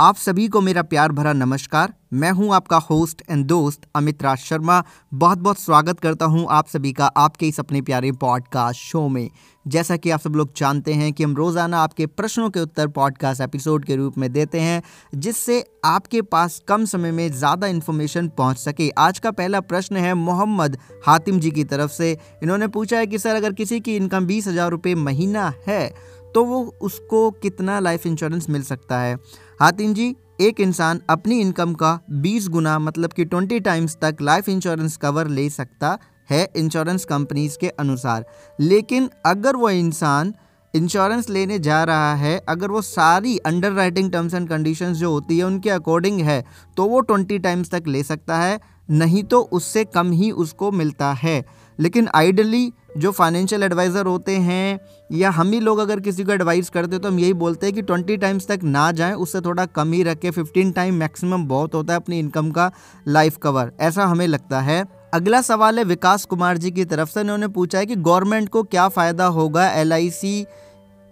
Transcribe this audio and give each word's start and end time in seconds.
आप 0.00 0.16
सभी 0.16 0.46
को 0.48 0.60
मेरा 0.60 0.82
प्यार 0.82 1.12
भरा 1.12 1.32
नमस्कार। 1.32 1.92
मैं 2.12 2.30
हूँ 2.30 2.54
आपका 2.54 2.76
होस्ट 2.76 3.22
एंड 3.30 3.44
दोस्त 3.46 3.82
अमित 3.94 4.22
राज 4.22 4.38
शर्मा। 4.38 4.82
बहुत 5.14 5.38
बहुत 5.38 5.58
स्वागत 5.58 6.00
करता 6.00 6.24
हूँ 6.24 6.46
आप 6.50 6.68
सभी 6.68 6.92
का 6.92 7.06
आपके 7.06 7.48
इस 7.48 7.60
अपने 7.60 7.82
प्यारे 7.82 8.10
पॉडकास्ट 8.12 8.80
शो 8.80 9.06
में। 9.08 9.28
जैसा 9.66 9.96
कि 9.96 10.10
आप 10.10 10.20
सब 10.20 10.34
लोग 10.34 10.52
जानते 10.56 10.92
हैं 10.92 11.12
कि 11.12 11.24
हम 11.24 11.36
रोज़ाना 11.36 11.82
आपके 11.82 12.06
प्रश्नों 12.06 12.48
के 12.50 12.60
उत्तर 12.60 12.88
पॉडकास्ट 12.88 13.40
एपिसोड 13.40 13.84
के 13.84 13.96
रूप 13.96 14.18
में 14.18 14.32
देते 14.32 14.60
हैं, 14.60 14.82
जिससे 15.14 15.64
आपके 15.84 16.22
पास 16.22 16.60
कम 16.68 16.84
समय 16.84 17.12
में 17.12 17.30
ज़्यादा 17.32 17.66
इन्फॉर्मेशन 17.66 18.28
पहुँच 18.28 18.58
सके। 18.58 18.90
आज 18.98 19.18
का 19.18 19.30
पहला 19.30 19.60
प्रश्न 19.60 19.96
है 19.96 20.14
मोहम्मद 20.14 20.78
हातिम 21.06 21.38
जी 21.40 21.50
की 21.50 21.64
तरफ़ 21.64 21.92
से। 21.92 22.16
इन्होंने 22.42 22.66
पूछा 22.68 22.98
है 22.98 23.06
कि, 23.06 23.18
सर, 23.18 23.34
अगर 23.34 23.52
किसी 23.52 23.80
की 23.80 23.96
इनकम 23.96 24.26
बीस 24.26 24.48
हज़ार 24.48 24.70
रुपये 24.70 24.94
महीना 24.94 25.52
है 25.68 26.14
तो 26.34 26.44
वो 26.44 26.62
उसको 26.80 27.30
कितना 27.32 27.78
लाइफ 27.80 28.06
इंश्योरेंस 28.06 28.48
मिल 28.50 28.62
सकता 28.62 28.98
है? 28.98 29.16
हातिम 29.60 29.94
जी, 29.94 30.14
एक 30.40 30.60
इंसान 30.60 31.00
अपनी 31.10 31.40
इनकम 31.40 31.74
का 31.74 31.98
20 32.22 32.48
गुना 32.48 32.78
मतलब 32.78 33.12
कि 33.12 33.24
20 33.24 33.60
टाइम्स 33.60 33.96
तक 34.02 34.16
लाइफ 34.22 34.48
इंश्योरेंस 34.48 34.96
कवर 34.96 35.28
ले 35.28 35.48
सकता 35.50 35.98
है 36.30 36.48
इंश्योरेंस 36.56 37.04
कंपनीज़ 37.04 37.58
के 37.58 37.68
अनुसार। 37.68 38.24
लेकिन 38.60 39.08
अगर 39.26 39.56
वो 39.56 39.70
इंसान 39.70 40.34
इंश्योरेंस 40.74 41.28
लेने 41.30 41.58
जा 41.58 41.82
रहा 41.84 42.14
है, 42.14 42.38
अगर 42.48 42.70
वो 42.70 42.80
सारी 42.82 43.36
under 43.38 43.72
writing 43.72 44.10
terms 44.12 44.34
and 44.34 44.48
conditions 44.48 44.96
जो 44.96 45.10
होती 45.10 45.38
है, 45.38 45.44
उनके 45.44 45.70
अकॉर्डिंग 45.70 46.20
है 46.20 46.44
तो 46.76 46.84
वो 46.84 47.00
ट्वेंटी 47.00 47.38
टाइम्स 47.38 47.70
तक 47.70 47.82
ले 47.86 48.02
सकता 48.02 48.38
है, 48.38 48.58
नहीं 48.90 49.22
तो 49.24 49.40
उससे 49.40 49.84
कम 49.84 50.10
ही 50.12 50.30
उसको 50.30 50.70
मिलता 50.72 51.12
है। 51.12 51.44
लेकिन 51.78 52.08
आइडली 52.14 52.72
जो 52.98 53.10
फाइनेंशियल 53.12 53.62
एडवाइज़र 53.62 54.06
होते 54.06 54.32
हैं, 54.32 54.78
या 55.12 55.30
हम 55.30 55.50
ही 55.52 55.60
लोग 55.60 55.78
अगर 55.78 56.00
किसी 56.00 56.24
को 56.24 56.32
एडवाइस 56.32 56.68
करते 56.70 56.92
हैं 56.92 57.02
तो 57.02 57.08
हम 57.08 57.18
यही 57.18 57.32
बोलते 57.34 57.66
हैं 57.66 57.74
कि 57.74 57.82
ट्वेंटी 57.82 58.16
टाइम्स 58.16 58.46
तक 58.48 58.60
ना 58.64 58.90
जाएँ, 58.92 59.14
उससे 59.14 59.40
थोड़ा 59.40 59.66
कम 59.66 59.92
ही 59.92 60.02
रखें। 60.02 60.30
फिफ्टीन 60.30 60.72
टाइम 60.72 60.94
मैक्सिमम 60.94 61.46
बहुत 61.46 61.74
होता 61.74 61.92
है 61.92 62.00
अपनी 62.00 62.18
इनकम 62.18 62.50
का 62.50 62.70
लाइफ 63.08 63.36
कवर 63.42 63.72
ऐसा 63.80 64.04
हमें 64.04 64.26
लगता 64.26 64.60
है। 64.60 64.84
अगला 65.14 65.40
सवाल 65.42 65.78
है 65.78 65.84
विकास 65.84 66.24
कुमार 66.24 66.58
जी 66.58 66.70
की 66.70 66.84
तरफ़ 66.84 67.10
से। 67.10 67.20
उन्होंने 67.20 67.48
पूछा 67.48 67.78
है 67.78 67.86
कि 67.86 67.96
गवर्नमेंट 67.96 68.48
को 68.48 68.62
क्या 68.64 68.88
फ़ायदा 68.88 69.26
होगा 69.28 69.72
LIC 69.82 70.44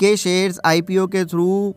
के 0.02 0.16
शेयर्स 0.16 0.60
आईपीओ 0.66 1.06
के 1.06 1.24
थ्रू 1.24 1.74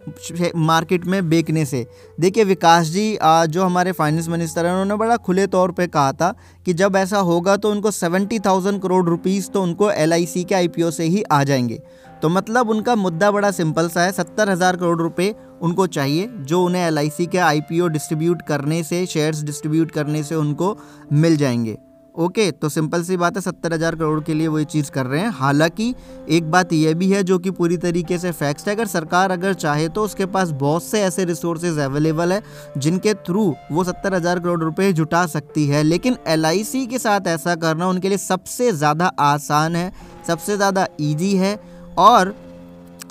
मार्केट 0.58 1.06
में 1.06 1.30
बेचने 1.30 1.66
से। 1.66 1.86
देखिए 2.20 2.44
विकास 2.44 2.88
जी 2.88 3.18
जो 3.22 3.64
हमारे 3.64 3.92
फाइनेंस 3.92 4.28
मिनिस्टर 4.30 4.66
हैं, 4.66 4.72
उन्होंने 4.72 4.96
बड़ा 4.98 5.18
खुले 5.18 5.48
तौर 5.48 5.72
पे 5.72 5.88
कहा 5.88 6.12
था 6.14 6.34
कि 6.66 6.74
जब 6.74 6.96
ऐसा 6.96 7.20
होगा 7.22 7.58
तो 7.58 7.72
उनको 7.72 7.92
सेवेंटी 7.94 8.40
थाउज़ेंड 8.40 8.82
करोड़ 8.82 9.06
रुपीस 9.06 9.50
तो 9.50 9.64
उनको 9.64 9.92
एलआईसी 9.92 10.44
के 10.44 10.56
आईपीओ 10.56 10.92
से 10.92 11.04
ही 11.06 11.24
आ 11.24 11.44
जाएँगे। 11.44 11.82
तो 12.22 12.30
मतलब 12.30 12.70
उनका 12.70 12.96
मुद्दा 12.96 13.32
बड़ा 13.32 13.52
सिंपल 13.52 13.90
सा 13.90 14.02
है, 14.02 14.12
सत्तर 14.12 14.50
हज़ार 14.50 14.76
करोड़ 14.76 15.02
रुपए 15.02 15.34
उनको 15.62 15.88
चाहिए, 15.88 16.28
जो 16.30 16.64
उन्हें 16.64 16.90
LIC 16.92 17.28
के 17.28 17.38
आईपीओ 17.40 17.88
डिस्ट्रीब्यूट 17.88 18.42
करने 18.42 18.84
से 18.84 19.06
शेयर्स 19.06 19.44
डिस्ट्रीब्यूट 19.44 19.92
करने 19.92 20.24
से 20.24 20.36
उनको 20.36 20.78
मिल 21.14 21.38
जाएँगे। 21.38 21.78
ओके 22.16 22.50
तो 22.54 22.70
सिंपल 22.70 23.02
सी 23.04 23.16
बात 23.18 23.36
है, 23.36 23.42
सत्तर 23.42 23.74
हज़ार 23.74 23.96
करोड़ 23.96 24.20
के 24.24 24.34
लिए 24.34 24.48
वो 24.48 24.60
ये 24.60 24.66
चीज़ 24.66 24.92
कर 24.92 25.06
रहे 25.06 25.22
हैं। 25.22 25.30
हालाँकि, 25.30 25.94
एक 26.30 26.50
बात 26.52 26.72
यह 26.74 26.94
भी 26.94 27.10
है, 27.10 27.24
जो 27.24 27.38
कि 27.40 27.52
पूरी 27.52 27.78
तरीके 27.78 28.18
से 28.18 28.32
फैक्ट 28.32 28.68
है, 28.68 28.76
अगर 28.76 28.86
सरकार 28.88 29.32
अगर 29.32 29.54
चाहे 29.56 29.88
तो 29.90 30.04
उसके 30.04 30.26
पास 30.28 30.50
बहुत 30.54 30.84
से 30.84 31.02
ऐसे 31.02 31.26
रिसोर्सेज 31.26 31.80
अवेलेबल 31.80 32.34
है, 32.34 32.42
जिनके 32.78 33.14
थ्रू 33.26 33.54
वो 33.72 33.84
सत्तर 33.84 34.14
हज़ार 34.14 34.40
करोड़ 34.40 34.60
रुपए 34.62 34.92
जुटा 34.94 35.26
सकती 35.28 35.66
है। 35.68 35.82
लेकिन 35.84 36.18
एलआईसी 36.28 36.86
के 36.86 37.00
साथ 37.00 37.28
ऐसा 37.28 37.56
करना 37.58 37.88
उनके 37.88 38.10
लिए 38.10 38.18
सबसे 38.20 38.72
ज़्यादा 38.74 39.12
आसान 39.22 39.76
है, 39.76 39.92
सबसे 40.28 40.56
ज़्यादा 40.56 40.88
ईजी 41.02 41.36
है, 41.36 41.58
और 41.98 42.34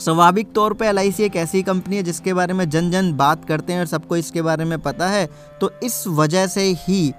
स्वाभाविक 0.01 0.53
तौर 0.53 0.75
पे 0.75 0.87
एल 0.87 0.99
एक 0.99 1.37
ऐसी 1.37 1.63
कंपनी 1.63 1.97
है, 1.97 2.03
जिसके 2.03 2.33
बारे 2.35 2.55
में 2.55 2.69
जन 2.71 2.91
जन 2.91 3.13
बात 3.17 3.45
करते 3.45 3.73
हैं 3.73 3.81
और 3.81 3.87
सबको 3.87 4.17
इसके 4.17 4.43
बारे 4.43 4.65
में 4.65 4.79
पता 4.81 5.09
है 5.09 5.29
तो 5.61 5.71
इस 5.83 6.03
वजह 6.09 6.47
से 6.47 6.63
ही 6.79 7.13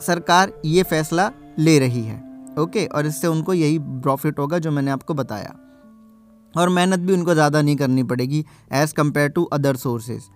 सरकार 0.00 0.52
ये 0.64 0.82
फैसला 0.82 1.30
ले 1.58 1.78
रही 1.78 2.02
है, 2.02 2.16
ओके? 2.58 2.86
और 2.86 3.06
इससे 3.06 3.26
उनको 3.26 3.54
यही 3.54 3.78
प्रॉफिट 3.78 4.38
होगा 4.38 4.58
जो 4.58 4.70
मैंने 4.70 4.90
आपको 4.90 5.14
बताया। 5.14 5.54
और 6.54 6.68
मेहनत 6.68 6.98
भी 6.98 7.12
उनको 7.12 7.34
ज़्यादा 7.34 7.62
नहीं 7.62 7.76
करनी 7.76 8.02
पड़ेगी 8.04 8.44
as 8.72 8.94
compare 8.94 9.28
to 9.28 9.44
other 9.44 9.76
sources 9.76 10.28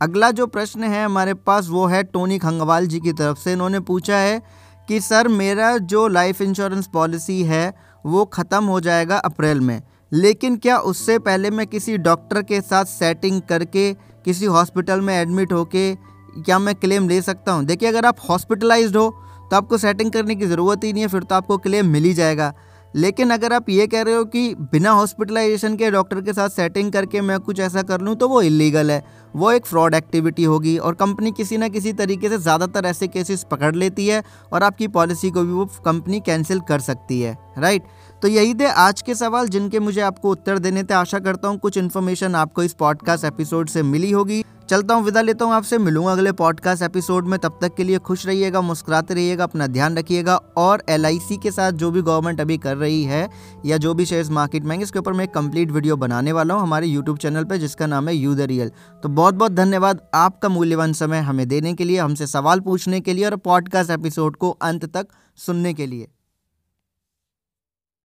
अगला 0.00 0.30
जो 0.30 0.46
प्रश्न 0.46 0.84
है 0.84 1.04
हमारे 1.04 1.34
पास 1.40 1.68
वो 1.68 1.86
है 1.86 2.02
टोनी 2.04 2.38
खंगवाल 2.38 2.86
जी 2.86 3.00
की 3.00 3.12
तरफ़ 3.12 3.38
से। 3.38 3.52
इन्होंने 3.52 3.80
पूछा 3.80 4.16
है 4.16 4.40
कि, 4.88 5.00
सर, 5.00 5.28
मेरा 5.28 5.76
जो 5.78 6.06
लाइफ 6.08 6.40
इंश्योरेंस 6.42 6.86
पॉलिसी 6.92 7.42
है, 7.42 7.74
वो 8.04 8.24
ख़त्म 8.24 8.64
हो 8.64 8.80
जाएगा 8.80 9.18
अप्रैल 9.18 9.60
में। 9.60 9.80
लेकिन 10.12 10.56
क्या 10.56 10.78
उससे 10.80 11.18
पहले 11.18 11.50
मैं 11.50 11.66
किसी 11.66 11.96
डॉक्टर 11.98 12.42
के 12.42 12.60
साथ 12.60 12.84
सेटिंग 12.86 13.40
करके, 13.42 13.92
किसी 14.24 14.46
हॉस्पिटल 14.46 15.00
में 15.00 15.14
एडमिट 15.14 15.52
होके 15.52 15.92
क्या 16.36 16.58
मैं 16.58 16.74
क्लेम 16.74 17.08
ले 17.08 17.20
सकता 17.22 17.52
हूँ? 17.52 17.64
देखिए, 17.64 17.88
अगर 17.88 18.06
आप 18.06 18.16
हॉस्पिटलाइज्ड 18.28 18.96
हो 18.96 19.08
तो 19.50 19.56
आपको 19.56 19.78
सेटिंग 19.78 20.10
करने 20.12 20.34
की 20.34 20.46
ज़रूरत 20.46 20.84
ही 20.84 20.92
नहीं 20.92 21.02
है, 21.02 21.08
फिर 21.08 21.22
तो 21.22 21.34
आपको 21.34 21.56
क्लेम 21.58 21.86
मिल 21.86 22.04
ही 22.04 22.12
जाएगा। 22.14 22.52
लेकिन 22.94 23.30
अगर 23.30 23.52
आप 23.52 23.68
ये 23.70 23.86
कह 23.86 24.02
रहे 24.02 24.14
हो 24.14 24.24
कि 24.24 24.54
बिना 24.62 24.90
हॉस्पिटलाइजेशन 24.90 25.76
के 25.76 25.90
डॉक्टर 25.90 26.20
के 26.20 26.32
साथ 26.32 26.48
सेटिंग 26.48 26.92
करके 26.92 27.20
मैं 27.20 27.38
कुछ 27.40 27.60
ऐसा 27.60 27.82
कर 27.82 28.00
लूँ 28.00 28.14
तो 28.16 28.28
वो 28.28 28.40
इलीगल 28.42 28.90
है। 28.90 29.02
वो 29.34 29.50
एक 29.52 29.66
फ्रॉड 29.66 29.94
एक्टिविटी 29.94 30.44
होगी 30.44 30.76
और 30.78 30.94
कंपनी 30.94 31.32
किसी 31.32 31.56
ना 31.56 31.68
किसी 31.68 31.92
तरीके 31.92 32.28
से 32.28 32.38
ज़्यादातर 32.38 32.86
ऐसे 32.86 33.08
केसेस 33.08 33.44
पकड़ 33.50 33.74
लेती 33.74 34.06
है 34.06 34.22
और 34.52 34.62
आपकी 34.62 34.88
पॉलिसी 34.88 35.30
को 35.30 35.42
भी 35.42 35.52
वो 35.52 35.64
कंपनी 35.84 36.20
कैंसिल 36.20 36.60
कर 36.68 36.80
सकती 36.80 37.20
है 37.20 37.36
राइट 37.58 37.86
तो 38.22 38.28
यही 38.28 38.54
थे 38.54 38.66
आज 38.66 39.02
के 39.02 39.14
सवाल, 39.14 39.48
जिनके 39.48 39.80
मुझे 39.80 40.00
आपको 40.02 40.30
उत्तर 40.30 40.58
देने 40.58 40.82
थे। 40.82 40.94
आशा 40.94 41.18
करता 41.20 41.48
हूँ 41.48 41.58
कुछ 41.58 41.78
इन्फॉर्मेशन 41.78 42.34
आपको 42.36 42.62
इस 42.62 42.72
पॉडकास्ट 42.74 43.24
एपिसोड 43.24 43.68
से 43.68 43.82
मिली 43.84 44.10
होगी। 44.10 44.44
चलता 44.70 44.94
हूँ, 44.94 45.02
विदा 45.04 45.20
लेता 45.20 45.44
हूँ 45.44 45.52
आपसे। 45.52 45.78
मिलूँगा 45.78 46.12
अगले 46.12 46.32
पॉडकास्ट 46.32 46.82
एपिसोड 46.82 47.26
में। 47.28 47.38
तब 47.38 47.58
तक 47.62 47.74
के 47.76 47.84
लिए 47.84 47.98
खुश 47.98 48.26
रहिएगा, 48.26 48.60
मुस्कुराते 48.60 49.14
रहिएगा, 49.14 49.44
अपना 49.44 49.66
ध्यान 49.66 49.96
रखिएगा 49.98 50.36
और 50.56 50.82
एलआईसी 50.88 51.36
के 51.36 51.50
साथ 51.50 51.72
जो 51.72 51.90
भी 51.90 52.02
गवर्नमेंट 52.02 52.40
अभी 52.40 52.58
कर 52.58 52.76
रही 52.76 53.02
है 53.04 53.28
या 53.66 53.76
जो 53.76 53.94
भी 53.94 54.06
शेयर्स 54.06 54.30
मार्केट 54.30 54.64
में 54.64 54.78
इसके 54.78 54.98
ऊपर 54.98 55.12
मैं 55.12 55.24
एक 55.24 55.34
कंप्लीट 55.34 55.70
वीडियो 55.70 55.96
बनाने 55.96 56.32
वाला 56.32 56.54
हूँ 56.54 56.62
हमारे 56.62 56.86
यूट्यूब 56.86 57.18
चैनल 57.18 57.44
पर 57.44 57.56
जिसका 57.56 57.86
नाम 57.86 58.08
है 58.08 58.14
यू 58.14 58.34
द 58.34 58.40
रियल 58.40 58.70
तो 59.02 59.08
बहुत 59.10 59.34
बहुत 59.34 59.52
धन्यवाद 59.52 60.00
आपका 60.14 60.48
मूल्यवान 60.48 60.92
समय 60.92 61.20
हमें 61.20 61.46
देने 61.48 61.74
के 61.74 61.84
लिए, 61.84 61.98
हमसे 61.98 62.26
सवाल 62.26 62.60
पूछने 62.60 63.00
के 63.00 63.12
लिए 63.12 63.24
और 63.24 63.36
पॉडकास्ट 63.36 63.90
एपिसोड 63.90 64.36
को 64.36 64.50
अंत 64.50 64.84
तक 64.86 65.06
सुनने 65.38 65.74
के 65.74 65.86
लिए। 65.86 66.08